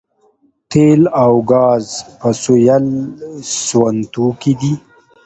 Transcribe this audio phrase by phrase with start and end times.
[0.69, 1.85] تیل او ګاز
[2.19, 2.85] فوسیل
[3.65, 4.73] سون توکي دي